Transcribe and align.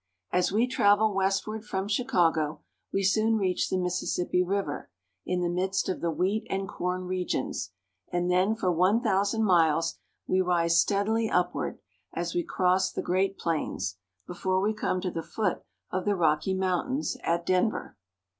As 0.31 0.51
we 0.51 0.65
travel 0.65 1.13
westward 1.13 1.63
from 1.63 1.87
Chicago, 1.87 2.63
we 2.91 3.03
soon 3.03 3.37
reach 3.37 3.69
the 3.69 3.77
Mississippi 3.77 4.41
River 4.41 4.89
in 5.27 5.41
the 5.41 5.47
midst 5.47 5.87
of 5.89 6.01
the 6.01 6.09
wheat 6.09 6.47
and 6.49 6.67
corn 6.67 7.03
regions, 7.03 7.69
and 8.11 8.27
then 8.31 8.55
for 8.55 8.71
one 8.71 9.01
thousand 9.01 9.43
miles 9.43 9.99
we 10.25 10.41
rise 10.41 10.79
steadily 10.81 11.29
upward, 11.29 11.77
as 12.15 12.33
we 12.33 12.41
cross 12.43 12.91
the 12.91 13.03
great 13.03 13.37
plains, 13.37 13.99
before 14.25 14.59
we 14.59 14.73
come 14.73 15.01
to 15.01 15.11
the 15.11 15.21
foot 15.21 15.61
of 15.91 16.05
the 16.05 16.15
Rocky 16.15 16.55
Mountains 16.55 17.15
at 17.23 17.45
Denver. 17.45 17.95